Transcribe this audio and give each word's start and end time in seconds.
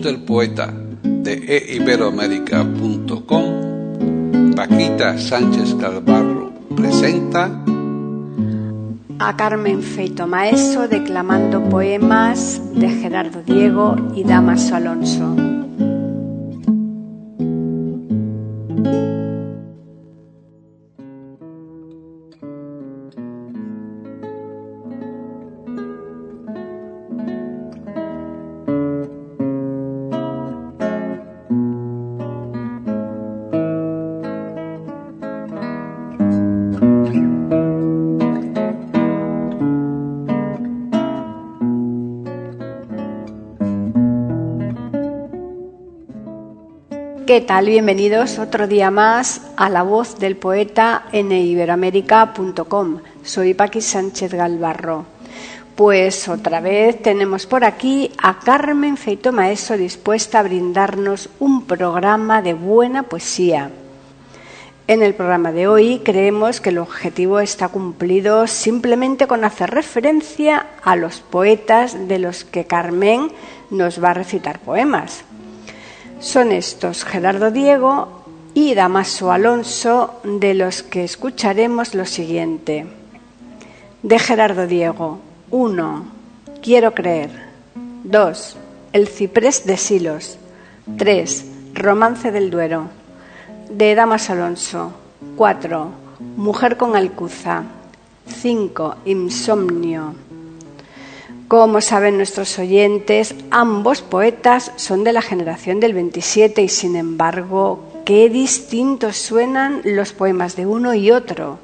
Del 0.00 0.20
poeta 0.20 0.72
de 1.02 1.74
eiberoamérica.com, 1.74 4.54
Paquita 4.54 5.18
Sánchez 5.18 5.74
Calvarro 5.74 6.52
presenta 6.74 7.50
a 9.18 9.36
Carmen 9.36 9.82
Feito 9.82 10.26
Maeso 10.26 10.88
declamando 10.88 11.62
poemas 11.68 12.58
de 12.74 12.88
Gerardo 12.88 13.42
Diego 13.42 13.96
y 14.14 14.24
Damaso 14.24 14.76
Alonso. 14.76 15.51
¿Qué 47.32 47.40
tal? 47.40 47.64
Bienvenidos 47.64 48.38
otro 48.38 48.66
día 48.66 48.90
más 48.90 49.40
a 49.56 49.70
La 49.70 49.82
Voz 49.82 50.18
del 50.18 50.36
Poeta 50.36 51.04
en 51.12 51.32
iberoamérica.com. 51.32 52.98
Soy 53.22 53.54
Paqui 53.54 53.80
Sánchez 53.80 54.34
Galvarro. 54.34 55.06
Pues 55.74 56.28
otra 56.28 56.60
vez 56.60 57.00
tenemos 57.00 57.46
por 57.46 57.64
aquí 57.64 58.12
a 58.22 58.38
Carmen 58.38 58.98
Feito 58.98 59.32
Maeso 59.32 59.78
dispuesta 59.78 60.40
a 60.40 60.42
brindarnos 60.42 61.30
un 61.38 61.64
programa 61.64 62.42
de 62.42 62.52
buena 62.52 63.04
poesía. 63.04 63.70
En 64.86 65.02
el 65.02 65.14
programa 65.14 65.52
de 65.52 65.68
hoy 65.68 66.02
creemos 66.04 66.60
que 66.60 66.68
el 66.68 66.76
objetivo 66.76 67.40
está 67.40 67.68
cumplido 67.68 68.46
simplemente 68.46 69.26
con 69.26 69.46
hacer 69.46 69.70
referencia 69.70 70.66
a 70.82 70.96
los 70.96 71.20
poetas 71.20 72.08
de 72.08 72.18
los 72.18 72.44
que 72.44 72.66
Carmen 72.66 73.32
nos 73.70 74.04
va 74.04 74.10
a 74.10 74.14
recitar 74.14 74.58
poemas. 74.58 75.24
Son 76.22 76.52
estos 76.52 77.04
Gerardo 77.04 77.50
Diego 77.50 78.22
y 78.54 78.74
Damaso 78.74 79.32
Alonso, 79.32 80.20
de 80.22 80.54
los 80.54 80.84
que 80.84 81.02
escucharemos 81.02 81.96
lo 81.96 82.06
siguiente. 82.06 82.86
De 84.04 84.20
Gerardo 84.20 84.68
Diego, 84.68 85.18
1. 85.50 86.04
Quiero 86.62 86.94
creer. 86.94 87.30
2. 88.04 88.56
El 88.92 89.08
ciprés 89.08 89.66
de 89.66 89.76
Silos. 89.76 90.38
3. 90.96 91.44
Romance 91.74 92.30
del 92.30 92.50
Duero. 92.50 92.86
De 93.68 93.96
Damaso 93.96 94.34
Alonso. 94.34 94.92
4. 95.36 95.90
Mujer 96.36 96.76
con 96.76 96.94
Alcuza. 96.94 97.64
5. 98.28 98.94
Insomnio. 99.06 100.14
Como 101.52 101.82
saben 101.82 102.16
nuestros 102.16 102.58
oyentes, 102.58 103.34
ambos 103.50 104.00
poetas 104.00 104.72
son 104.76 105.04
de 105.04 105.12
la 105.12 105.20
generación 105.20 105.80
del 105.80 105.92
27 105.92 106.62
y 106.62 106.68
sin 106.70 106.96
embargo, 106.96 108.00
qué 108.06 108.30
distintos 108.30 109.18
suenan 109.18 109.82
los 109.84 110.14
poemas 110.14 110.56
de 110.56 110.64
uno 110.64 110.94
y 110.94 111.10
otro. 111.10 111.58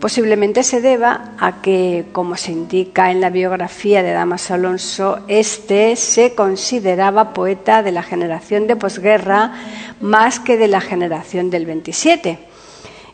Posiblemente 0.00 0.64
se 0.64 0.80
deba 0.80 1.36
a 1.38 1.62
que, 1.62 2.06
como 2.10 2.36
se 2.36 2.50
indica 2.50 3.12
en 3.12 3.20
la 3.20 3.30
biografía 3.30 4.02
de 4.02 4.10
Damas 4.10 4.50
Alonso, 4.50 5.20
este 5.28 5.94
se 5.94 6.34
consideraba 6.34 7.32
poeta 7.32 7.84
de 7.84 7.92
la 7.92 8.02
generación 8.02 8.66
de 8.66 8.74
posguerra 8.74 9.52
más 10.00 10.40
que 10.40 10.56
de 10.56 10.66
la 10.66 10.80
generación 10.80 11.48
del 11.48 11.64
27. 11.64 12.40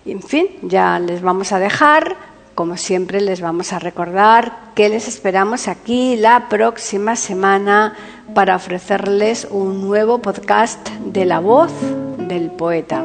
En 0.07 0.23
fin, 0.23 0.47
ya 0.63 0.99
les 0.99 1.21
vamos 1.21 1.53
a 1.53 1.59
dejar 1.59 2.34
como 2.55 2.77
siempre, 2.77 3.21
les 3.21 3.41
vamos 3.41 3.73
a 3.73 3.79
recordar 3.79 4.73
que 4.75 4.89
les 4.89 5.09
esperamos 5.09 5.69
aquí 5.69 6.17
la 6.17 6.49
próxima 6.49 7.17
semana 7.17 7.95
para 8.35 8.57
ofrecerles 8.57 9.47
un 9.51 9.81
nuevo 9.81 10.19
podcast 10.19 10.89
de 11.07 11.25
la 11.25 11.41
voz 11.41 11.73
del 12.19 12.51
poeta. 12.51 13.05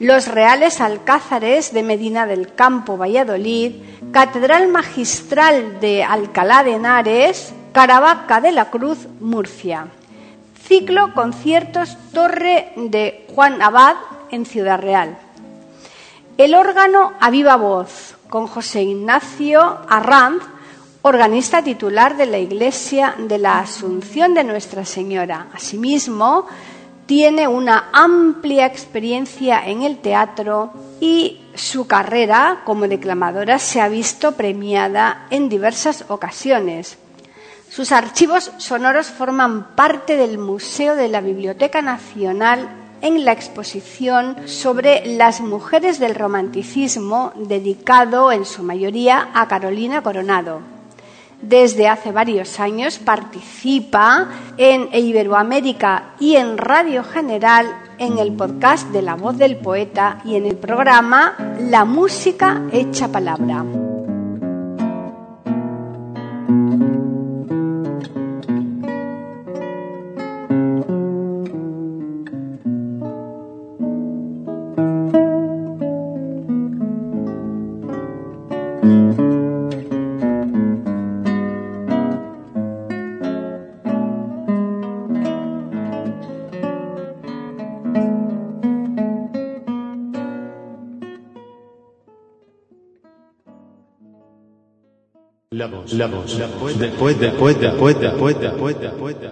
los 0.00 0.28
Reales 0.28 0.80
Alcázares 0.80 1.72
de 1.72 1.82
Medina 1.82 2.26
del 2.26 2.54
Campo, 2.54 2.96
Valladolid, 2.96 3.72
Catedral 4.12 4.68
Magistral 4.68 5.80
de 5.80 6.04
Alcalá 6.04 6.62
de 6.62 6.74
Henares, 6.74 7.52
Caravaca 7.72 8.40
de 8.40 8.52
la 8.52 8.70
Cruz, 8.70 9.08
Murcia. 9.20 9.88
Ciclo 10.66 11.14
Conciertos 11.14 11.96
Torre 12.12 12.72
de 12.76 13.26
Juan 13.34 13.60
Abad 13.62 13.96
en 14.30 14.46
Ciudad 14.46 14.80
Real. 14.80 15.18
El 16.36 16.54
órgano 16.54 17.14
a 17.20 17.30
viva 17.30 17.56
voz 17.56 18.16
con 18.28 18.46
José 18.46 18.82
Ignacio 18.82 19.78
Arranz, 19.88 20.42
organista 21.02 21.62
titular 21.62 22.16
de 22.16 22.26
la 22.26 22.38
Iglesia 22.38 23.14
de 23.18 23.38
la 23.38 23.60
Asunción 23.60 24.34
de 24.34 24.44
Nuestra 24.44 24.84
Señora. 24.84 25.46
Asimismo, 25.54 26.46
tiene 27.08 27.48
una 27.48 27.88
amplia 27.94 28.66
experiencia 28.66 29.66
en 29.66 29.82
el 29.82 29.96
teatro 29.96 30.70
y 31.00 31.40
su 31.54 31.86
carrera 31.86 32.60
como 32.66 32.86
declamadora 32.86 33.58
se 33.58 33.80
ha 33.80 33.88
visto 33.88 34.32
premiada 34.32 35.26
en 35.30 35.48
diversas 35.48 36.04
ocasiones. 36.08 36.98
Sus 37.70 37.92
archivos 37.92 38.52
sonoros 38.58 39.06
forman 39.06 39.74
parte 39.74 40.18
del 40.18 40.36
Museo 40.36 40.96
de 40.96 41.08
la 41.08 41.22
Biblioteca 41.22 41.80
Nacional 41.80 42.68
en 43.00 43.24
la 43.24 43.32
exposición 43.32 44.46
sobre 44.46 45.06
las 45.16 45.40
mujeres 45.40 45.98
del 45.98 46.14
romanticismo 46.14 47.32
dedicado 47.36 48.32
en 48.32 48.44
su 48.44 48.62
mayoría 48.62 49.30
a 49.32 49.48
Carolina 49.48 50.02
Coronado. 50.02 50.77
Desde 51.40 51.88
hace 51.88 52.10
varios 52.10 52.58
años 52.58 52.98
participa 52.98 54.28
en 54.56 54.88
Iberoamérica 54.92 56.14
y 56.18 56.36
en 56.36 56.58
Radio 56.58 57.04
General 57.04 57.66
en 57.98 58.18
el 58.18 58.32
podcast 58.32 58.88
de 58.90 59.02
La 59.02 59.14
Voz 59.14 59.38
del 59.38 59.56
Poeta 59.56 60.20
y 60.24 60.34
en 60.34 60.46
el 60.46 60.56
programa 60.56 61.36
La 61.60 61.84
Música 61.84 62.62
Hecha 62.72 63.08
Palabra. 63.08 63.64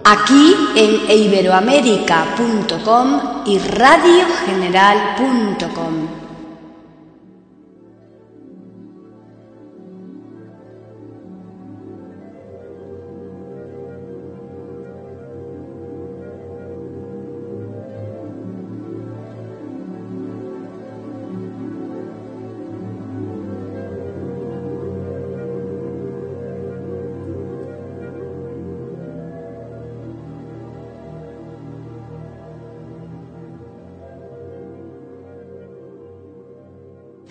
Aquí 0.03 0.55
en 0.75 1.11
iberoamérica.com 1.11 3.19
y 3.45 3.59
radiogeneral.com. 3.59 6.26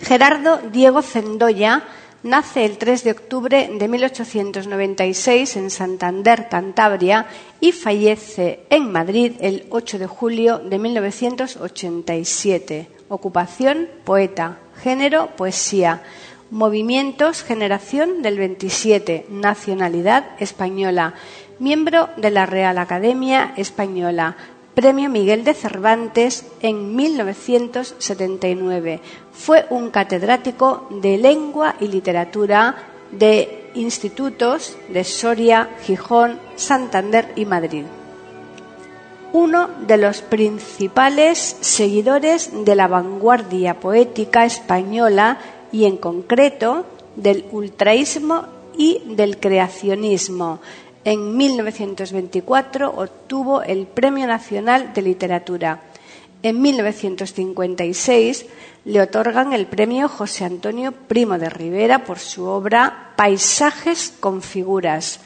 Gerardo 0.07 0.59
Diego 0.71 1.01
Zendoya 1.01 1.83
nace 2.23 2.63
el 2.63 2.77
3 2.77 3.03
de 3.03 3.11
octubre 3.11 3.69
de 3.77 3.87
1896 3.89 5.57
en 5.57 5.69
Santander, 5.69 6.47
Cantabria, 6.47 7.25
y 7.59 7.73
fallece 7.73 8.61
en 8.69 8.89
Madrid 8.89 9.33
el 9.41 9.65
8 9.69 9.99
de 9.99 10.07
julio 10.07 10.59
de 10.59 10.79
1987. 10.79 12.87
Ocupación, 13.09 13.89
poeta. 14.05 14.59
Género, 14.81 15.35
poesía. 15.35 16.03
Movimientos, 16.51 17.43
generación 17.43 18.21
del 18.21 18.37
27. 18.37 19.25
Nacionalidad, 19.29 20.23
española. 20.39 21.15
Miembro 21.59 22.07
de 22.15 22.31
la 22.31 22.45
Real 22.45 22.77
Academia 22.77 23.51
Española. 23.57 24.37
Premio 24.77 25.09
Miguel 25.09 25.43
de 25.43 25.55
Cervantes 25.55 26.45
en 26.61 26.95
1979. 26.95 28.99
Fue 29.33 29.65
un 29.71 29.89
catedrático 29.89 30.87
de 31.01 31.17
lengua 31.17 31.75
y 31.79 31.87
literatura 31.87 32.75
de 33.11 33.71
institutos 33.73 34.77
de 34.89 35.03
Soria, 35.03 35.67
Gijón, 35.81 36.37
Santander 36.57 37.33
y 37.35 37.45
Madrid. 37.45 37.85
Uno 39.33 39.67
de 39.87 39.97
los 39.97 40.21
principales 40.21 41.57
seguidores 41.61 42.51
de 42.63 42.75
la 42.75 42.87
vanguardia 42.87 43.79
poética 43.79 44.45
española 44.45 45.39
y 45.71 45.85
en 45.85 45.97
concreto 45.97 46.85
del 47.15 47.45
ultraísmo 47.51 48.45
y 48.77 49.01
del 49.07 49.39
creacionismo, 49.39 50.59
en 51.07 51.37
1924 51.37 52.91
obtuvo 52.93 53.61
el 53.61 53.87
Premio 53.87 54.27
Nacional 54.27 54.91
de 54.93 55.01
Literatura. 55.01 55.79
En 56.43 56.61
1956 56.61 58.45
le 58.83 59.01
otorgan 59.01 59.53
el 59.53 59.67
premio 59.67 60.09
José 60.09 60.43
Antonio 60.43 60.91
Primo 60.91 61.37
de 61.37 61.49
Rivera 61.49 62.03
por 62.03 62.19
su 62.19 62.43
obra 62.43 63.13
Paisajes 63.15 64.15
con 64.19 64.41
figuras. 64.41 65.21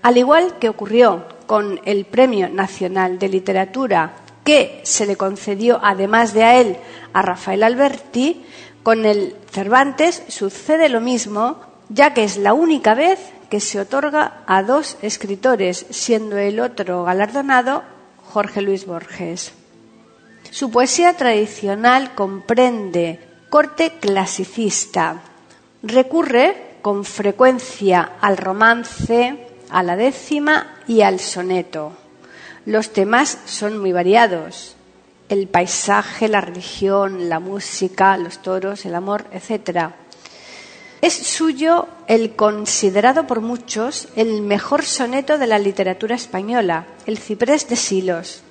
Al 0.00 0.16
igual 0.16 0.60
que 0.60 0.68
ocurrió 0.68 1.24
con 1.46 1.80
el 1.84 2.04
Premio 2.04 2.48
Nacional 2.48 3.18
de 3.18 3.28
Literatura 3.28 4.14
que 4.44 4.80
se 4.84 5.06
le 5.06 5.16
concedió 5.16 5.80
además 5.82 6.34
de 6.34 6.44
a 6.44 6.60
él 6.60 6.76
a 7.12 7.22
Rafael 7.22 7.64
Alberti, 7.64 8.44
con 8.84 9.04
el 9.04 9.34
Cervantes 9.50 10.22
sucede 10.28 10.88
lo 10.88 11.00
mismo, 11.00 11.58
ya 11.88 12.14
que 12.14 12.22
es 12.22 12.36
la 12.36 12.54
única 12.54 12.94
vez 12.94 13.18
que 13.48 13.60
se 13.60 13.80
otorga 13.80 14.42
a 14.46 14.62
dos 14.62 14.96
escritores, 15.02 15.86
siendo 15.90 16.36
el 16.38 16.60
otro 16.60 17.04
galardonado 17.04 17.82
Jorge 18.32 18.62
Luis 18.62 18.86
Borges. 18.86 19.52
Su 20.50 20.70
poesía 20.70 21.16
tradicional 21.16 22.14
comprende 22.14 23.20
corte 23.50 23.92
clasicista, 24.00 25.22
recurre 25.82 26.78
con 26.82 27.04
frecuencia 27.04 28.12
al 28.20 28.36
romance, 28.36 29.46
a 29.70 29.82
la 29.82 29.96
décima 29.96 30.74
y 30.86 31.02
al 31.02 31.20
soneto. 31.20 31.92
Los 32.64 32.92
temas 32.92 33.38
son 33.44 33.78
muy 33.78 33.92
variados. 33.92 34.76
El 35.28 35.48
paisaje, 35.48 36.28
la 36.28 36.40
religión, 36.40 37.28
la 37.28 37.40
música, 37.40 38.16
los 38.16 38.38
toros, 38.42 38.86
el 38.86 38.94
amor, 38.94 39.24
etc. 39.32 39.90
Es 41.00 41.14
suyo 41.14 41.88
el 42.06 42.34
considerado 42.34 43.26
por 43.26 43.40
muchos 43.40 44.08
el 44.16 44.40
mejor 44.42 44.84
soneto 44.84 45.36
de 45.36 45.46
la 45.46 45.58
literatura 45.58 46.16
española, 46.16 46.86
El 47.04 47.18
ciprés 47.18 47.68
de 47.68 47.76
Silos. 47.76 48.42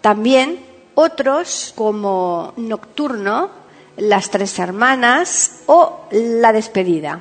También 0.00 0.64
otros 0.94 1.72
como 1.74 2.52
Nocturno, 2.56 3.50
Las 3.96 4.30
tres 4.30 4.58
hermanas 4.58 5.62
o 5.66 6.06
La 6.10 6.52
despedida. 6.52 7.20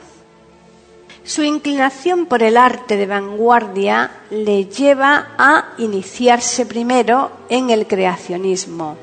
Su 1.23 1.43
inclinación 1.43 2.25
por 2.25 2.41
el 2.43 2.57
arte 2.57 2.97
de 2.97 3.05
vanguardia 3.05 4.11
le 4.31 4.65
lleva 4.65 5.29
a 5.37 5.73
iniciarse 5.77 6.65
primero 6.65 7.31
en 7.47 7.69
el 7.69 7.87
creacionismo. 7.87 8.97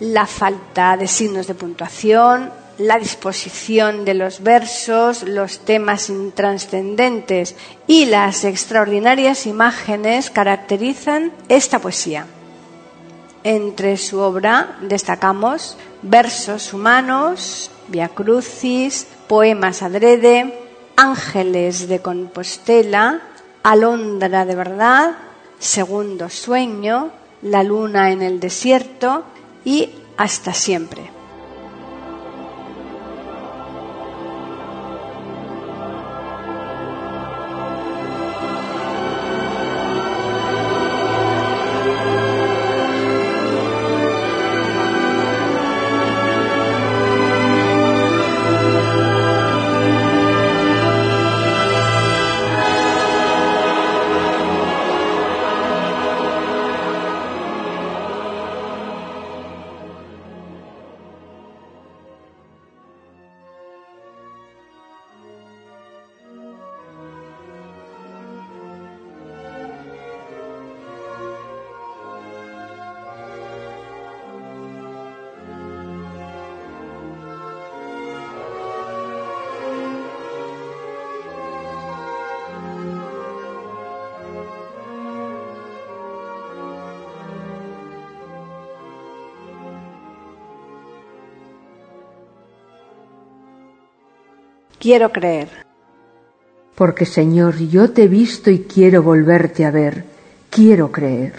La 0.00 0.26
falta 0.26 0.96
de 0.96 1.08
signos 1.08 1.46
de 1.46 1.54
puntuación, 1.54 2.50
la 2.78 2.98
disposición 2.98 4.04
de 4.04 4.14
los 4.14 4.42
versos, 4.42 5.22
los 5.22 5.60
temas 5.60 6.10
intranscendentes 6.10 7.54
y 7.86 8.06
las 8.06 8.44
extraordinarias 8.44 9.46
imágenes 9.46 10.30
caracterizan 10.30 11.32
esta 11.48 11.78
poesía. 11.78 12.26
Entre 13.44 13.96
su 13.96 14.18
obra 14.18 14.76
destacamos 14.82 15.76
versos 16.02 16.72
humanos, 16.72 17.70
Via 17.88 18.08
Crucis, 18.08 19.06
poemas 19.28 19.82
adrede, 19.82 20.58
Ángeles 20.96 21.88
de 21.88 22.00
Compostela, 22.00 23.20
Alondra 23.62 24.44
de 24.44 24.54
verdad, 24.54 25.16
Segundo 25.58 26.28
sueño, 26.28 27.10
La 27.42 27.62
luna 27.62 28.10
en 28.10 28.22
el 28.22 28.40
desierto 28.40 29.24
y 29.64 29.90
Hasta 30.16 30.52
siempre. 30.52 31.15
Quiero 94.86 95.10
creer. 95.10 95.48
Porque 96.76 97.06
Señor, 97.06 97.58
yo 97.58 97.90
te 97.90 98.04
he 98.04 98.06
visto 98.06 98.52
y 98.52 98.60
quiero 98.60 99.02
volverte 99.02 99.64
a 99.64 99.72
ver. 99.72 100.04
Quiero 100.48 100.92
creer. 100.92 101.32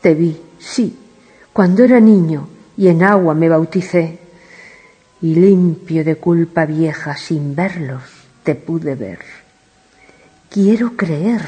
Te 0.00 0.14
vi, 0.14 0.36
sí, 0.56 0.96
cuando 1.52 1.82
era 1.82 1.98
niño 1.98 2.48
y 2.76 2.86
en 2.86 3.02
agua 3.02 3.34
me 3.34 3.48
bauticé. 3.48 4.20
Y 5.20 5.34
limpio 5.34 6.04
de 6.04 6.14
culpa 6.14 6.64
vieja, 6.64 7.16
sin 7.16 7.56
verlos, 7.56 8.04
te 8.44 8.54
pude 8.54 8.94
ver. 8.94 9.18
Quiero 10.48 10.92
creer. 10.94 11.42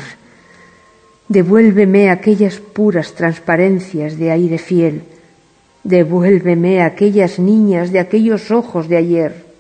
Devuélveme 1.28 2.11
aquellas 2.11 2.59
puras 2.59 3.14
transparencias 3.14 4.19
de 4.19 4.33
aire 4.33 4.59
fiel. 4.59 5.04
Devuélveme 5.85 6.83
aquellas 6.83 7.38
niñas 7.38 7.93
de 7.93 8.00
aquellos 8.00 8.50
ojos 8.50 8.88
de 8.88 8.97
ayer 8.97 9.53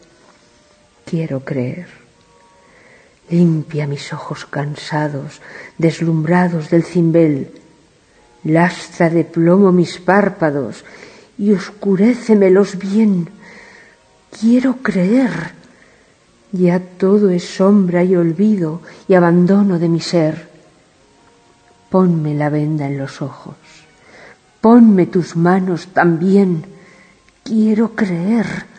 quiero 1.04 1.40
creer. 1.40 1.88
Limpia 3.30 3.86
mis 3.86 4.12
ojos 4.12 4.44
cansados, 4.44 5.40
deslumbrados 5.78 6.70
del 6.70 6.84
cimbel, 6.84 7.50
lastra 8.44 9.08
de 9.08 9.24
plomo 9.24 9.72
mis 9.72 9.98
párpados 9.98 10.84
y 11.38 11.52
oscurécemelos 11.52 12.78
bien. 12.78 13.30
Quiero 14.38 14.76
creer. 14.82 15.52
Ya 16.52 16.78
todo 16.78 17.30
es 17.30 17.44
sombra 17.44 18.04
y 18.04 18.14
olvido 18.14 18.80
y 19.08 19.14
abandono 19.14 19.78
de 19.78 19.88
mi 19.88 20.00
ser. 20.00 20.48
Ponme 21.90 22.34
la 22.34 22.48
venda 22.50 22.86
en 22.86 22.98
los 22.98 23.22
ojos. 23.22 23.56
Ponme 24.60 25.06
tus 25.06 25.34
manos 25.34 25.88
también. 25.88 26.64
Quiero 27.42 27.94
creer 27.96 28.73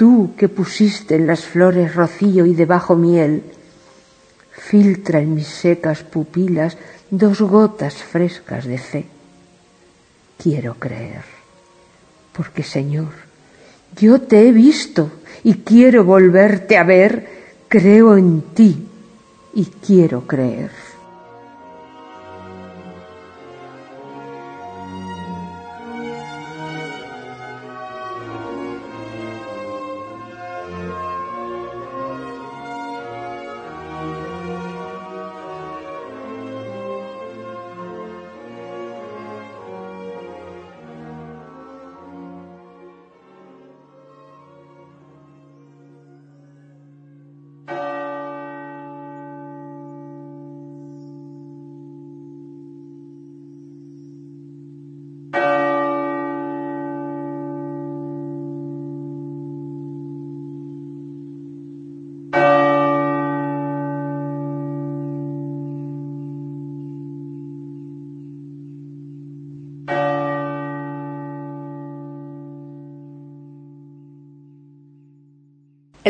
tú 0.00 0.30
que 0.34 0.48
pusiste 0.48 1.14
en 1.14 1.26
las 1.26 1.44
flores 1.44 1.94
rocío 1.94 2.46
y 2.46 2.54
debajo 2.54 2.96
miel, 2.96 3.42
filtra 4.50 5.20
en 5.20 5.34
mis 5.34 5.46
secas 5.46 6.04
pupilas 6.04 6.78
dos 7.10 7.42
gotas 7.42 7.96
frescas 7.96 8.64
de 8.64 8.78
fe. 8.78 9.04
Quiero 10.42 10.76
creer, 10.76 11.24
porque 12.32 12.62
Señor, 12.62 13.12
yo 13.94 14.22
te 14.22 14.48
he 14.48 14.52
visto 14.52 15.10
y 15.44 15.56
quiero 15.56 16.02
volverte 16.02 16.78
a 16.78 16.84
ver, 16.84 17.28
creo 17.68 18.16
en 18.16 18.40
ti 18.54 18.88
y 19.52 19.66
quiero 19.66 20.26
creer. 20.26 20.70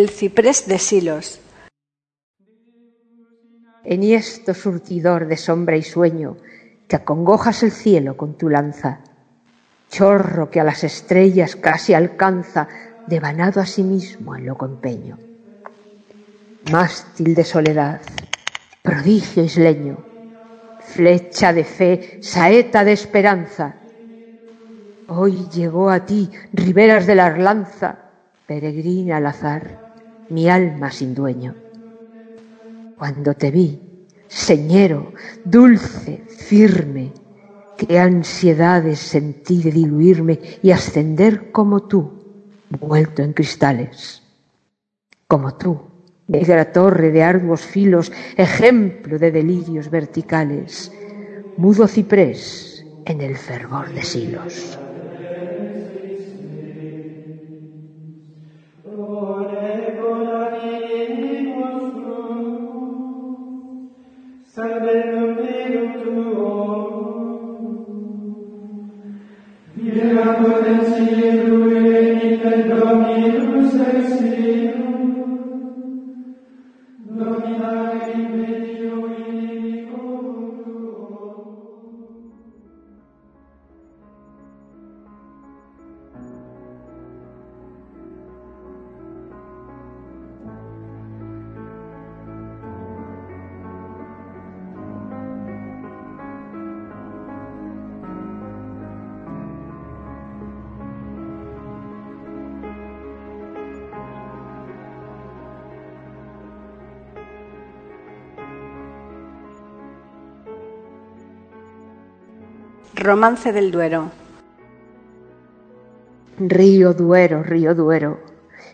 El 0.01 0.09
ciprés 0.09 0.67
de 0.67 0.79
Silos. 0.79 1.41
Enhiesto 3.85 4.55
surtidor 4.55 5.27
de 5.27 5.37
sombra 5.37 5.77
y 5.77 5.83
sueño, 5.83 6.39
que 6.89 6.97
acongojas 6.97 7.63
el 7.63 7.71
cielo 7.71 8.17
con 8.17 8.39
tu 8.39 8.49
lanza, 8.49 9.01
chorro 9.91 10.49
que 10.51 10.59
a 10.59 10.65
las 10.65 10.85
estrellas 10.85 11.55
casi 11.55 11.93
alcanza, 11.93 12.67
devanado 13.09 13.61
a 13.61 13.67
sí 13.67 13.83
mismo 13.83 14.35
en 14.35 14.47
loco 14.47 14.65
empeño. 14.65 15.19
mástil 16.73 17.35
de 17.35 17.45
soledad, 17.45 18.01
prodigio 18.81 19.45
isleño, 19.45 19.99
flecha 20.81 21.53
de 21.53 21.65
fe, 21.65 22.21
saeta 22.23 22.85
de 22.85 22.93
esperanza. 22.93 23.75
Hoy 25.09 25.47
llegó 25.53 25.91
a 25.91 26.07
ti, 26.07 26.31
riberas 26.55 27.07
de 27.07 27.17
la 27.17 27.27
Arlanza, 27.27 27.99
peregrina 28.47 29.19
al 29.19 29.27
azar, 29.27 29.80
mi 30.31 30.49
alma 30.49 30.91
sin 30.91 31.15
dueño. 31.15 31.55
Cuando 32.97 33.35
te 33.35 33.51
vi, 33.51 33.81
señero, 34.29 35.13
dulce, 35.45 36.25
firme, 36.29 37.13
qué 37.77 37.99
ansiedades 37.99 38.99
sentí 38.99 39.63
de 39.63 39.73
diluirme 39.73 40.39
y 40.63 40.71
ascender 40.71 41.51
como 41.51 41.83
tú, 41.83 42.11
vuelto 42.81 43.23
en 43.23 43.33
cristales. 43.33 44.23
Como 45.27 45.57
tú, 45.57 45.81
negra 46.29 46.73
torre 46.73 47.11
de 47.11 47.23
arduos 47.23 47.63
filos, 47.63 48.13
ejemplo 48.37 49.19
de 49.19 49.31
delirios 49.31 49.91
verticales, 49.91 50.93
mudo 51.57 51.89
ciprés 51.89 52.85
en 53.05 53.21
el 53.21 53.37
fervor 53.37 53.93
de 53.93 54.03
silos. 54.03 54.79
Romance 113.01 113.51
del 113.51 113.71
Duero. 113.71 114.11
Río 116.39 116.93
Duero, 116.93 117.43
río 117.43 117.75
Duero, 117.75 118.21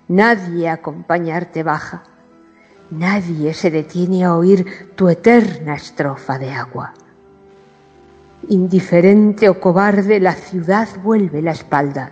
nadie 0.08 0.68
a 0.68 0.72
acompañarte 0.72 1.62
baja, 1.62 2.02
nadie 2.90 3.54
se 3.54 3.70
detiene 3.70 4.24
a 4.24 4.34
oír 4.34 4.90
tu 4.96 5.08
eterna 5.08 5.76
estrofa 5.76 6.40
de 6.40 6.50
agua. 6.50 6.92
Indiferente 8.48 9.48
o 9.48 9.60
cobarde, 9.60 10.18
la 10.18 10.34
ciudad 10.34 10.88
vuelve 11.04 11.40
la 11.40 11.52
espalda. 11.52 12.10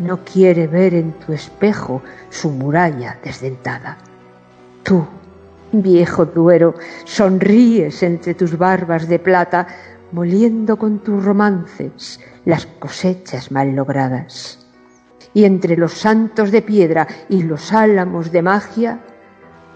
No 0.00 0.24
quiere 0.24 0.66
ver 0.66 0.92
en 0.94 1.12
tu 1.12 1.32
espejo 1.32 2.02
su 2.30 2.50
muralla 2.50 3.16
desdentada. 3.22 3.96
Tú, 4.82 5.06
viejo 5.70 6.26
Duero, 6.26 6.74
sonríes 7.04 8.02
entre 8.02 8.34
tus 8.34 8.58
barbas 8.58 9.06
de 9.06 9.20
plata, 9.20 9.68
moliendo 10.12 10.76
con 10.76 10.98
tus 11.00 11.24
romances 11.24 12.20
las 12.44 12.66
cosechas 12.66 13.50
mal 13.50 13.74
logradas. 13.74 14.66
Y 15.34 15.44
entre 15.44 15.76
los 15.76 15.92
santos 15.92 16.50
de 16.50 16.62
piedra 16.62 17.06
y 17.28 17.42
los 17.42 17.72
álamos 17.72 18.32
de 18.32 18.42
magia, 18.42 19.00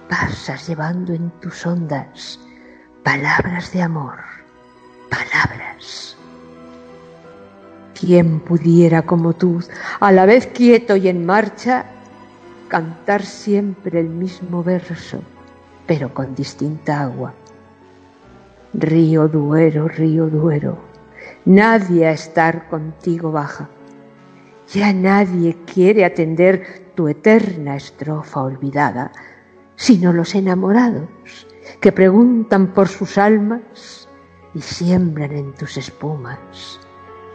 pasas 0.08 0.66
llevando 0.66 1.12
en 1.12 1.30
tus 1.40 1.66
ondas 1.66 2.40
palabras 3.02 3.72
de 3.72 3.82
amor, 3.82 4.18
palabras. 5.08 6.16
¿Quién 7.98 8.40
pudiera 8.40 9.02
como 9.02 9.34
tú, 9.34 9.60
a 10.00 10.12
la 10.12 10.26
vez 10.26 10.46
quieto 10.46 10.96
y 10.96 11.08
en 11.08 11.24
marcha, 11.24 11.86
cantar 12.68 13.24
siempre 13.24 14.00
el 14.00 14.08
mismo 14.08 14.62
verso, 14.62 15.22
pero 15.86 16.12
con 16.12 16.34
distinta 16.34 17.02
agua? 17.02 17.34
Río 18.72 19.26
Duero, 19.28 19.88
río 19.88 20.28
Duero, 20.28 20.78
nadie 21.44 22.06
a 22.06 22.12
estar 22.12 22.68
contigo 22.68 23.32
baja. 23.32 23.68
Ya 24.72 24.92
nadie 24.92 25.56
quiere 25.66 26.04
atender 26.04 26.92
tu 26.94 27.08
eterna 27.08 27.74
estrofa 27.74 28.42
olvidada, 28.42 29.10
sino 29.74 30.12
los 30.12 30.34
enamorados 30.36 31.08
que 31.80 31.90
preguntan 31.90 32.68
por 32.68 32.88
sus 32.88 33.18
almas 33.18 34.08
y 34.54 34.60
siembran 34.60 35.32
en 35.32 35.52
tus 35.54 35.76
espumas 35.76 36.78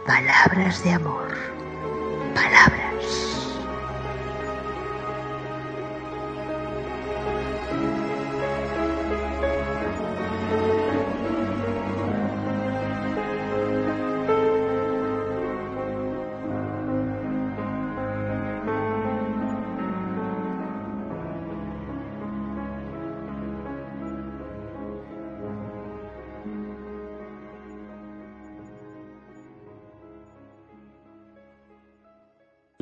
palabras 0.06 0.82
de 0.84 0.92
amor, 0.92 1.28
palabras. 2.34 2.85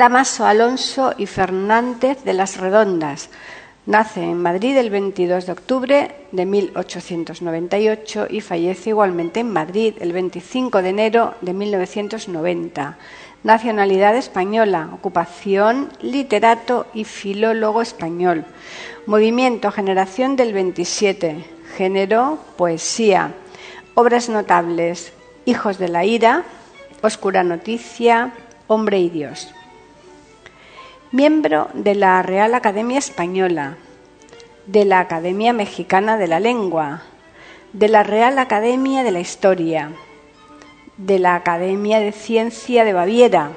Damaso 0.00 0.46
Alonso 0.46 1.12
y 1.18 1.26
Fernández 1.26 2.24
de 2.24 2.32
las 2.32 2.56
Redondas. 2.56 3.28
Nace 3.84 4.22
en 4.22 4.40
Madrid 4.40 4.74
el 4.78 4.88
22 4.88 5.44
de 5.44 5.52
octubre 5.52 6.16
de 6.32 6.46
1898 6.46 8.28
y 8.30 8.40
fallece 8.40 8.88
igualmente 8.88 9.40
en 9.40 9.52
Madrid 9.52 9.96
el 10.00 10.14
25 10.14 10.80
de 10.80 10.88
enero 10.88 11.34
de 11.42 11.52
1990. 11.52 12.96
Nacionalidad 13.42 14.16
española, 14.16 14.88
ocupación 14.90 15.90
literato 16.00 16.86
y 16.94 17.04
filólogo 17.04 17.82
español. 17.82 18.46
Movimiento 19.04 19.70
Generación 19.70 20.34
del 20.34 20.54
27, 20.54 21.44
género 21.76 22.38
poesía. 22.56 23.34
Obras 23.92 24.30
notables: 24.30 25.12
Hijos 25.44 25.76
de 25.76 25.88
la 25.88 26.06
ira, 26.06 26.44
Oscura 27.02 27.44
noticia, 27.44 28.32
Hombre 28.66 28.98
y 28.98 29.10
Dios 29.10 29.52
miembro 31.12 31.68
de 31.74 31.96
la 31.96 32.22
Real 32.22 32.54
Academia 32.54 32.98
Española, 32.98 33.76
de 34.66 34.84
la 34.84 35.00
Academia 35.00 35.52
Mexicana 35.52 36.16
de 36.16 36.28
la 36.28 36.38
Lengua, 36.38 37.02
de 37.72 37.88
la 37.88 38.04
Real 38.04 38.38
Academia 38.38 39.02
de 39.02 39.10
la 39.10 39.18
Historia, 39.18 39.90
de 40.96 41.18
la 41.18 41.34
Academia 41.34 41.98
de 41.98 42.12
Ciencia 42.12 42.84
de 42.84 42.92
Baviera, 42.92 43.50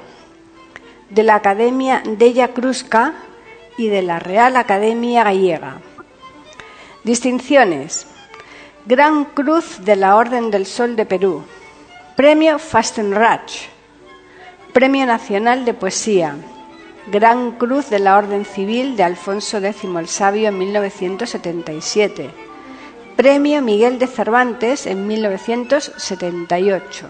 de 1.10 1.22
la 1.22 1.36
Academia 1.36 2.02
Della 2.04 2.48
Crusca 2.48 3.14
y 3.76 3.86
de 3.86 4.02
la 4.02 4.18
Real 4.18 4.56
Academia 4.56 5.22
Gallega. 5.22 5.78
Distinciones. 7.04 8.08
Gran 8.86 9.26
Cruz 9.26 9.84
de 9.84 9.94
la 9.94 10.16
Orden 10.16 10.50
del 10.50 10.66
Sol 10.66 10.96
de 10.96 11.06
Perú. 11.06 11.44
Premio 12.16 12.58
Fastenrach, 12.58 13.68
Premio 14.72 15.06
Nacional 15.06 15.64
de 15.64 15.74
Poesía, 15.74 16.36
Gran 17.06 17.52
Cruz 17.52 17.90
de 17.90 17.98
la 17.98 18.16
Orden 18.16 18.46
Civil 18.46 18.96
de 18.96 19.02
Alfonso 19.02 19.58
X 19.58 19.84
el 19.84 20.08
Sabio 20.08 20.48
en 20.48 20.58
1977, 20.58 22.30
Premio 23.14 23.60
Miguel 23.60 23.98
de 23.98 24.06
Cervantes 24.06 24.86
en 24.86 25.06
1978. 25.06 27.06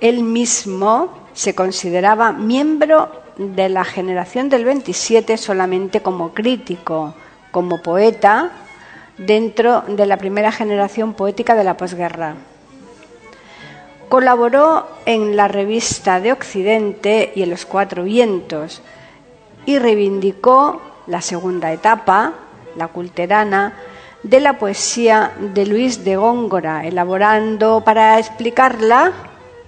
Él 0.00 0.22
mismo 0.22 1.08
se 1.32 1.56
consideraba 1.56 2.30
miembro 2.30 3.10
de 3.36 3.68
la 3.68 3.84
generación 3.84 4.48
del 4.48 4.64
27 4.64 5.38
solamente 5.38 6.00
como 6.00 6.32
crítico, 6.32 7.14
como 7.50 7.82
poeta, 7.82 8.52
dentro 9.18 9.82
de 9.88 10.06
la 10.06 10.18
primera 10.18 10.52
generación 10.52 11.14
poética 11.14 11.56
de 11.56 11.64
la 11.64 11.76
posguerra. 11.76 12.36
Colaboró 14.14 14.86
en 15.06 15.34
la 15.34 15.48
revista 15.48 16.20
de 16.20 16.30
Occidente 16.30 17.32
y 17.34 17.42
en 17.42 17.50
Los 17.50 17.66
Cuatro 17.66 18.04
Vientos 18.04 18.80
y 19.66 19.80
reivindicó 19.80 20.80
la 21.08 21.20
segunda 21.20 21.72
etapa, 21.72 22.32
la 22.76 22.86
culterana, 22.86 23.72
de 24.22 24.38
la 24.38 24.56
poesía 24.56 25.32
de 25.52 25.66
Luis 25.66 26.04
de 26.04 26.14
Góngora, 26.14 26.86
elaborando 26.86 27.82
para 27.84 28.20
explicarla 28.20 29.10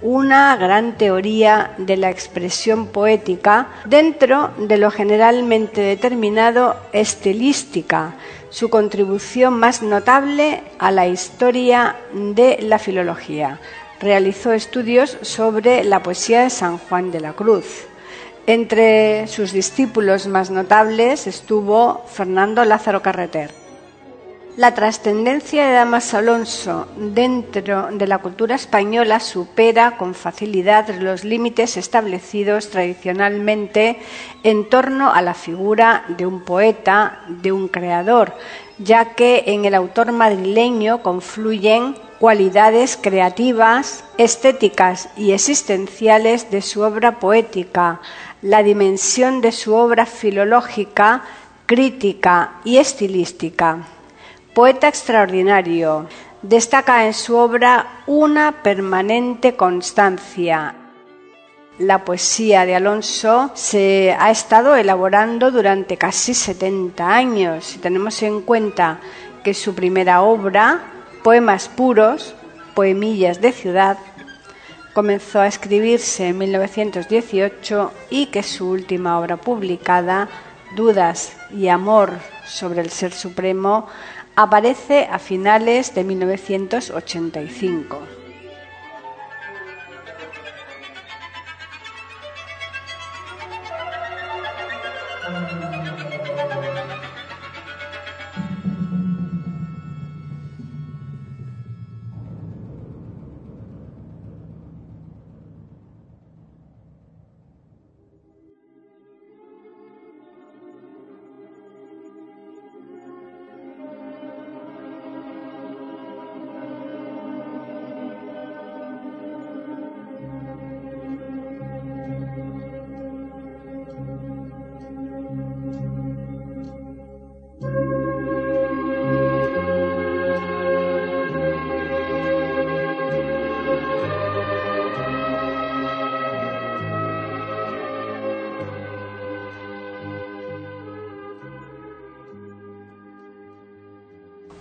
una 0.00 0.54
gran 0.54 0.96
teoría 0.96 1.72
de 1.78 1.96
la 1.96 2.10
expresión 2.10 2.86
poética 2.86 3.66
dentro 3.84 4.52
de 4.58 4.76
lo 4.76 4.92
generalmente 4.92 5.80
determinado 5.80 6.76
estilística, 6.92 8.14
su 8.50 8.70
contribución 8.70 9.58
más 9.58 9.82
notable 9.82 10.62
a 10.78 10.92
la 10.92 11.08
historia 11.08 11.96
de 12.12 12.58
la 12.62 12.78
filología. 12.78 13.58
Realizó 14.00 14.52
estudios 14.52 15.16
sobre 15.22 15.82
la 15.82 16.02
poesía 16.02 16.42
de 16.42 16.50
San 16.50 16.78
Juan 16.78 17.10
de 17.10 17.20
la 17.20 17.32
Cruz. 17.32 17.86
Entre 18.46 19.26
sus 19.26 19.52
discípulos 19.52 20.26
más 20.26 20.50
notables 20.50 21.26
estuvo 21.26 22.04
Fernando 22.06 22.64
Lázaro 22.64 23.02
Carreter. 23.02 23.50
La 24.56 24.72
trascendencia 24.72 25.66
de 25.66 25.74
Damas 25.74 26.14
Alonso 26.14 26.88
dentro 26.96 27.88
de 27.90 28.06
la 28.06 28.18
cultura 28.18 28.54
española 28.54 29.20
supera 29.20 29.98
con 29.98 30.14
facilidad 30.14 30.88
los 30.98 31.24
límites 31.24 31.76
establecidos 31.76 32.70
tradicionalmente 32.70 33.98
en 34.44 34.68
torno 34.70 35.12
a 35.12 35.20
la 35.20 35.34
figura 35.34 36.04
de 36.16 36.24
un 36.24 36.40
poeta, 36.40 37.20
de 37.28 37.52
un 37.52 37.68
creador, 37.68 38.32
ya 38.78 39.14
que 39.14 39.44
en 39.46 39.66
el 39.66 39.74
autor 39.74 40.12
madrileño 40.12 41.02
confluyen 41.02 41.94
cualidades 42.18 42.98
creativas, 43.00 44.04
estéticas 44.18 45.08
y 45.16 45.32
existenciales 45.32 46.50
de 46.50 46.62
su 46.62 46.80
obra 46.80 47.18
poética, 47.18 48.00
la 48.42 48.62
dimensión 48.62 49.40
de 49.40 49.52
su 49.52 49.74
obra 49.74 50.06
filológica, 50.06 51.22
crítica 51.66 52.60
y 52.64 52.78
estilística. 52.78 53.78
Poeta 54.54 54.88
extraordinario, 54.88 56.06
destaca 56.42 57.06
en 57.06 57.12
su 57.12 57.36
obra 57.36 58.02
una 58.06 58.62
permanente 58.62 59.54
constancia. 59.56 60.74
La 61.78 62.06
poesía 62.06 62.64
de 62.64 62.74
Alonso 62.74 63.50
se 63.52 64.16
ha 64.18 64.30
estado 64.30 64.76
elaborando 64.76 65.50
durante 65.50 65.98
casi 65.98 66.32
70 66.32 67.06
años. 67.06 67.66
Si 67.66 67.78
tenemos 67.78 68.22
en 68.22 68.40
cuenta 68.40 68.98
que 69.44 69.52
su 69.52 69.74
primera 69.74 70.22
obra, 70.22 70.95
Poemas 71.26 71.66
puros, 71.68 72.36
Poemillas 72.76 73.40
de 73.40 73.50
ciudad, 73.50 73.98
comenzó 74.94 75.40
a 75.40 75.48
escribirse 75.48 76.28
en 76.28 76.38
1918 76.38 77.92
y 78.10 78.26
que 78.26 78.44
su 78.44 78.70
última 78.70 79.18
obra 79.18 79.36
publicada, 79.36 80.28
Dudas 80.76 81.36
y 81.52 81.66
Amor 81.66 82.12
sobre 82.46 82.80
el 82.80 82.90
Ser 82.90 83.12
Supremo, 83.12 83.88
aparece 84.36 85.08
a 85.10 85.18
finales 85.18 85.96
de 85.96 86.04
1985. 86.04 88.15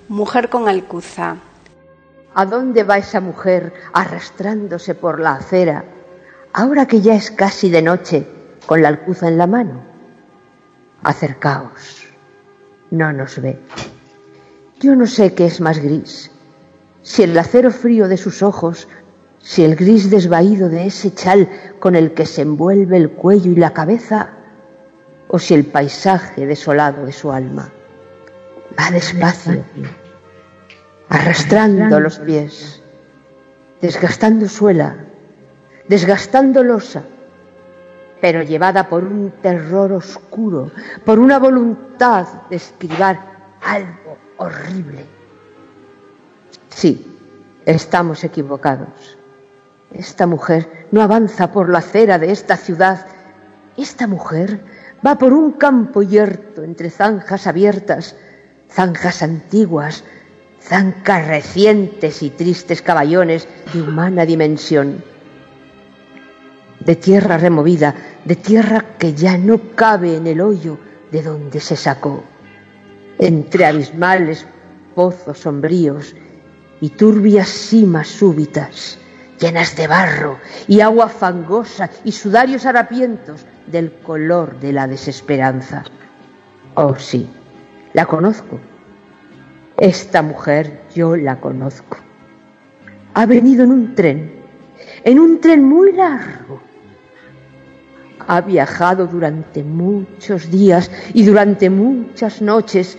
Mujer 0.08 0.50
con 0.50 0.70
alcuza. 0.70 1.38
¿A 2.36 2.46
dónde 2.46 2.84
va 2.84 3.00
esa 3.00 3.22
mujer 3.22 3.74
arrastrándose 3.92 4.94
por 4.94 5.20
la 5.20 5.34
acera, 5.34 5.84
ahora 6.54 6.86
que 6.86 7.02
ya 7.02 7.16
es 7.16 7.32
casi 7.32 7.72
de 7.72 7.82
noche, 7.82 8.28
con 8.68 8.84
la 8.84 8.90
alcuza 8.90 9.28
en 9.28 9.40
la 9.40 9.48
mano? 9.48 9.82
Acercaos. 11.02 12.06
No 12.92 13.12
nos 13.14 13.42
ve. 13.42 13.60
Yo 14.80 14.96
no 14.96 15.08
sé 15.08 15.34
qué 15.34 15.48
es 15.48 15.60
más 15.60 15.80
gris, 15.80 16.30
si 17.02 17.24
el 17.24 17.36
acero 17.36 17.72
frío 17.72 18.08
de 18.08 18.18
sus 18.18 18.44
ojos, 18.44 18.88
si 19.40 19.64
el 19.64 19.76
gris 19.76 20.12
desvaído 20.12 20.70
de 20.70 20.86
ese 20.86 21.16
chal 21.16 21.50
con 21.80 21.96
el 21.96 22.14
que 22.14 22.28
se 22.28 22.44
envuelve 22.44 22.98
el 22.98 23.10
cuello 23.10 23.52
y 23.52 23.56
la 23.56 23.74
cabeza, 23.74 24.30
o 25.30 25.40
si 25.40 25.56
el 25.56 25.66
paisaje 25.66 26.46
desolado 26.46 27.08
de 27.08 27.12
su 27.12 27.32
alma. 27.32 27.72
Va 28.78 28.92
despacio, 28.92 29.64
arrastrando 31.10 32.00
los 32.00 32.20
pies, 32.20 32.82
desgastando 33.82 34.48
suela, 34.50 34.96
desgastando 35.88 36.64
losa, 36.64 37.04
pero 38.22 38.42
llevada 38.44 38.90
por 38.90 39.04
un 39.04 39.32
terror 39.42 39.94
oscuro, 39.94 40.72
por 41.06 41.20
una 41.20 41.40
voluntad 41.40 42.28
de 42.50 42.58
escribir 42.58 43.18
algo 43.62 44.18
horrible. 44.38 45.06
Sí, 46.70 47.18
estamos 47.66 48.24
equivocados. 48.24 49.18
Esta 49.94 50.28
mujer 50.28 50.88
no 50.92 51.02
avanza 51.02 51.52
por 51.52 51.70
la 51.70 51.80
acera 51.80 52.20
de 52.20 52.32
esta 52.32 52.58
ciudad. 52.58 53.06
Esta 53.78 54.08
mujer 54.08 54.60
va 55.06 55.18
por 55.18 55.34
un 55.34 55.54
campo 55.54 56.02
yerto 56.02 56.64
entre 56.64 56.90
zanjas 56.90 57.48
abiertas, 57.48 58.16
zanjas 58.70 59.24
antiguas, 59.24 60.04
zancas 60.62 61.28
recientes 61.28 62.24
y 62.24 62.30
tristes 62.30 62.82
caballones 62.82 63.48
de 63.74 63.82
humana 63.82 64.26
dimensión, 64.26 65.04
de 66.80 66.96
tierra 66.96 67.38
removida, 67.38 67.96
de 68.26 68.36
tierra 68.36 68.86
que 68.98 69.14
ya 69.14 69.38
no 69.38 69.76
cabe 69.76 70.16
en 70.16 70.28
el 70.28 70.42
hoyo 70.42 70.78
de 71.12 71.22
donde 71.22 71.60
se 71.60 71.76
sacó, 71.76 72.24
entre 73.20 73.66
abismales 73.66 74.46
pozos 74.94 75.40
sombríos 75.40 76.16
y 76.82 76.90
turbias 76.90 77.48
cimas 77.48 78.08
súbitas, 78.08 78.98
llenas 79.40 79.76
de 79.76 79.88
barro 79.88 80.40
y 80.68 80.82
agua 80.82 81.10
fangosa 81.10 81.90
y 82.04 82.12
sudarios 82.12 82.66
harapientos 82.66 83.46
del 83.68 83.94
color 84.00 84.60
de 84.60 84.74
la 84.74 84.88
desesperanza. 84.88 85.84
Oh 86.76 86.96
sí, 86.96 87.30
la 87.96 88.06
conozco. 88.06 88.60
Esta 89.78 90.22
mujer 90.22 90.82
yo 90.94 91.16
la 91.16 91.40
conozco. 91.40 91.98
Ha 93.14 93.26
venido 93.26 93.64
en 93.64 93.72
un 93.72 93.96
tren, 93.96 94.32
en 95.06 95.18
un 95.18 95.40
tren 95.40 95.64
muy 95.64 95.94
largo. 95.94 96.62
Ha 98.28 98.42
viajado 98.42 99.08
durante 99.08 99.64
muchos 99.64 100.52
días 100.52 100.92
y 101.14 101.24
durante 101.24 101.70
muchas 101.70 102.42
noches. 102.42 102.98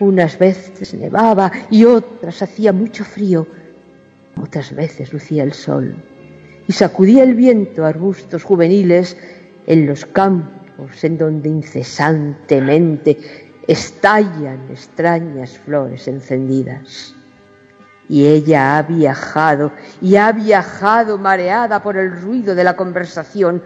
Unas 0.00 0.38
veces 0.38 0.92
nevaba 0.92 1.50
y 1.70 1.86
otras 1.86 2.42
hacía 2.42 2.74
mucho 2.74 3.06
frío. 3.06 3.46
Otras 4.38 4.74
veces 4.74 5.14
lucía 5.14 5.44
el 5.44 5.54
sol 5.54 5.96
y 6.68 6.72
sacudía 6.74 7.22
el 7.22 7.34
viento 7.34 7.86
arbustos 7.86 8.44
juveniles 8.44 9.16
en 9.66 9.86
los 9.86 10.04
campos 10.04 11.02
en 11.04 11.16
donde 11.16 11.48
incesantemente 11.48 13.45
estallan 13.66 14.60
extrañas 14.70 15.58
flores 15.58 16.06
encendidas. 16.08 17.14
Y 18.08 18.26
ella 18.26 18.78
ha 18.78 18.82
viajado 18.82 19.72
y 20.00 20.16
ha 20.16 20.30
viajado 20.30 21.18
mareada 21.18 21.82
por 21.82 21.96
el 21.96 22.20
ruido 22.20 22.54
de 22.54 22.62
la 22.62 22.76
conversación, 22.76 23.62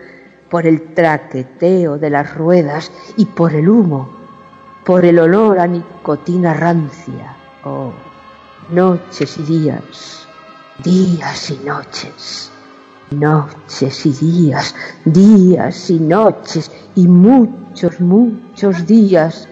por 0.49 0.67
el 0.67 0.95
traqueteo 0.95 1.99
de 1.99 2.11
las 2.11 2.35
ruedas 2.35 2.91
y 3.17 3.27
por 3.27 3.55
el 3.55 3.69
humo, 3.69 4.11
por 4.85 5.05
el 5.05 5.19
olor 5.19 5.59
a 5.59 5.67
nicotina 5.67 6.55
rancia. 6.55 7.37
Oh, 7.65 7.93
noches 8.71 9.37
y 9.37 9.43
días, 9.43 10.27
días 10.83 11.51
y 11.51 11.59
noches, 11.59 12.51
noches 13.11 14.07
y 14.07 14.13
días, 14.13 14.75
días 15.05 15.91
y 15.91 16.01
noches 16.01 16.71
y 16.95 17.07
muchos, 17.07 18.01
muchos 18.01 18.87
días 18.87 19.47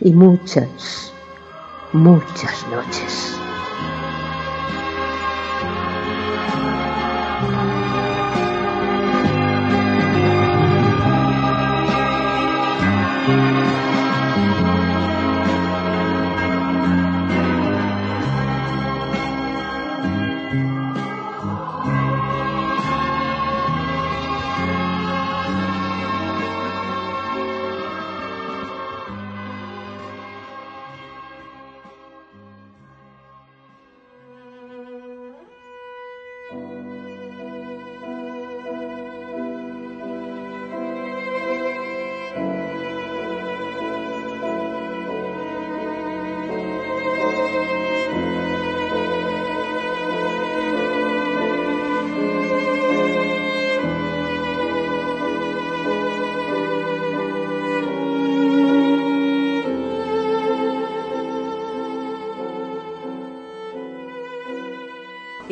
y 0.00 0.12
muchas, 0.12 1.12
muchas 1.92 2.66
noches. 2.70 3.45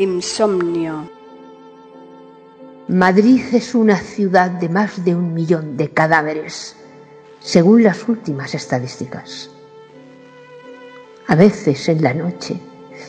Insomnio. 0.04 1.08
Madrid 2.88 3.42
es 3.54 3.74
una 3.74 3.96
ciudad 3.96 4.50
de 4.50 4.68
más 4.68 5.02
de 5.02 5.14
un 5.14 5.32
millón 5.32 5.78
de 5.78 5.88
cadáveres, 5.88 6.76
según 7.40 7.82
las 7.82 8.06
últimas 8.06 8.54
estadísticas. 8.54 9.48
A 11.26 11.34
veces 11.36 11.88
en 11.88 12.02
la 12.02 12.12
noche 12.12 12.60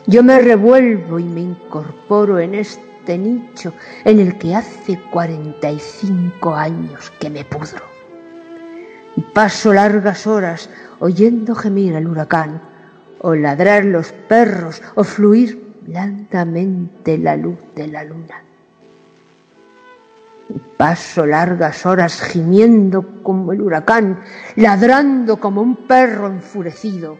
yo 0.07 0.23
me 0.23 0.39
revuelvo 0.39 1.19
y 1.19 1.25
me 1.25 1.41
incorporo 1.41 2.39
en 2.39 2.55
este 2.55 3.17
nicho 3.17 3.73
en 4.05 4.21
el 4.21 4.37
que 4.37 4.55
hace 4.55 4.97
45 5.11 6.55
años 6.55 7.11
que 7.19 7.29
me 7.29 7.43
pudro. 7.43 7.83
Y 9.17 9.21
paso 9.21 9.73
largas 9.73 10.25
horas 10.27 10.69
oyendo 10.99 11.55
gemir 11.55 11.97
al 11.97 12.07
huracán, 12.07 12.61
o 13.19 13.35
ladrar 13.35 13.83
los 13.83 14.13
perros, 14.13 14.81
o 14.95 15.03
fluir 15.03 15.64
blandamente 15.85 17.17
la 17.17 17.35
luz 17.35 17.57
de 17.75 17.87
la 17.87 18.03
luna. 18.03 18.43
Y 20.49 20.59
paso 20.77 21.25
largas 21.25 21.85
horas 21.85 22.21
gimiendo 22.21 23.23
como 23.23 23.51
el 23.51 23.61
huracán, 23.61 24.21
ladrando 24.55 25.37
como 25.37 25.61
un 25.61 25.87
perro 25.87 26.27
enfurecido, 26.27 27.17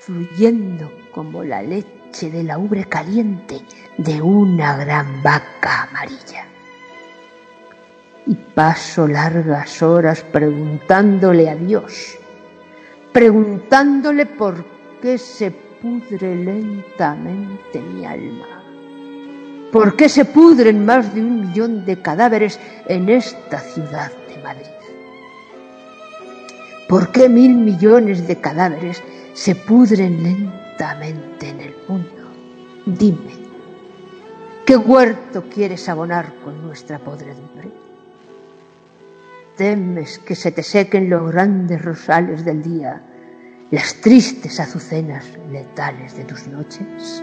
fluyendo 0.00 0.90
como 1.12 1.44
la 1.44 1.62
leche 1.62 2.30
de 2.30 2.42
la 2.42 2.58
ubre 2.58 2.84
caliente 2.84 3.62
de 3.96 4.20
una 4.20 4.76
gran 4.76 5.22
vaca 5.22 5.84
amarilla. 5.84 6.46
Y 8.26 8.34
paso 8.34 9.08
largas 9.08 9.82
horas 9.82 10.22
preguntándole 10.22 11.48
a 11.48 11.56
Dios, 11.56 12.18
preguntándole 13.12 14.26
por 14.26 14.64
qué 15.00 15.18
se 15.18 15.50
pudre 15.82 16.36
lentamente 16.36 17.80
mi 17.80 18.06
alma? 18.06 18.46
¿Por 19.72 19.96
qué 19.96 20.08
se 20.08 20.24
pudren 20.24 20.84
más 20.84 21.12
de 21.12 21.20
un 21.20 21.40
millón 21.40 21.84
de 21.84 22.00
cadáveres 22.00 22.60
en 22.86 23.08
esta 23.08 23.58
ciudad 23.58 24.12
de 24.28 24.40
Madrid? 24.42 24.66
¿Por 26.88 27.10
qué 27.10 27.28
mil 27.28 27.54
millones 27.56 28.28
de 28.28 28.40
cadáveres 28.40 29.02
se 29.34 29.56
pudren 29.56 30.22
lentamente 30.22 31.48
en 31.48 31.60
el 31.60 31.74
mundo? 31.88 32.30
Dime, 32.86 33.32
¿qué 34.64 34.76
huerto 34.76 35.44
quieres 35.52 35.88
abonar 35.88 36.32
con 36.44 36.62
nuestra 36.62 36.98
podredumbre? 37.00 37.70
¿Temes 39.56 40.20
que 40.20 40.36
se 40.36 40.52
te 40.52 40.62
sequen 40.62 41.10
los 41.10 41.32
grandes 41.32 41.82
rosales 41.84 42.44
del 42.44 42.62
día? 42.62 43.02
Las 43.72 43.94
tristes 44.02 44.60
azucenas 44.60 45.24
letales 45.50 46.14
de 46.14 46.24
tus 46.24 46.46
noches? 46.46 47.22